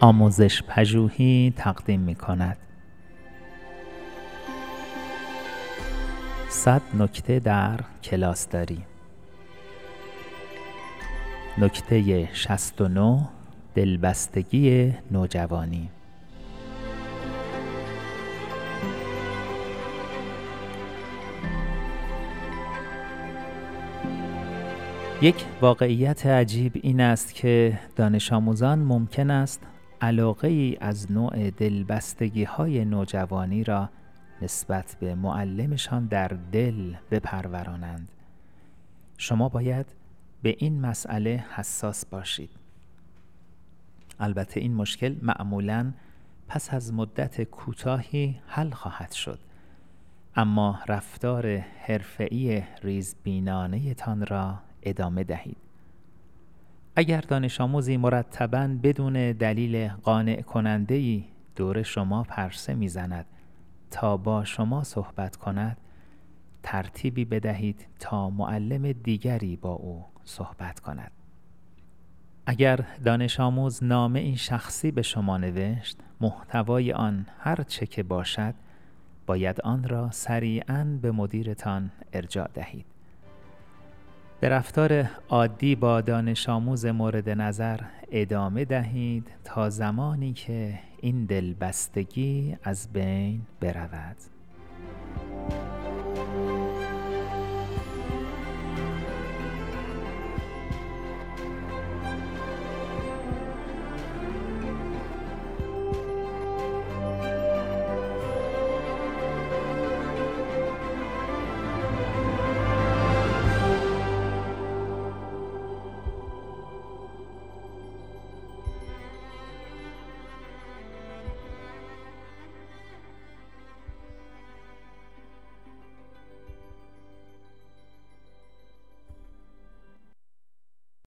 [0.00, 2.56] آموزش پژوهی تقدیم می کند.
[6.48, 8.82] صد نکته در کلاسداری
[11.58, 13.28] نکته 69
[13.74, 15.90] دلبستگی نوجوانی
[25.22, 29.62] یک واقعیت عجیب این است که دانش آموزان ممکن است
[30.00, 33.90] علاقه ای از نوع دلبستگی های نوجوانی را
[34.42, 38.08] نسبت به معلمشان در دل بپرورانند.
[39.18, 39.86] شما باید
[40.42, 42.50] به این مسئله حساس باشید.
[44.20, 45.92] البته این مشکل معمولا
[46.48, 49.38] پس از مدت کوتاهی حل خواهد شد.
[50.36, 55.65] اما رفتار حرفه‌ای ریزبینانه تان را ادامه دهید.
[56.98, 61.24] اگر دانش آموزی مرتبا بدون دلیل قانع کننده ای
[61.56, 63.26] دور شما پرسه می‌زند
[63.90, 65.76] تا با شما صحبت کند
[66.62, 71.10] ترتیبی بدهید تا معلم دیگری با او صحبت کند.
[72.46, 78.54] اگر دانش آموز نامه این شخصی به شما نوشت محتوای آن هر چه که باشد
[79.26, 82.95] باید آن را سریعا به مدیرتان ارجاع دهید.
[84.40, 92.56] به رفتار عادی با دانش آموز مورد نظر ادامه دهید تا زمانی که این دلبستگی
[92.62, 94.35] از بین برود.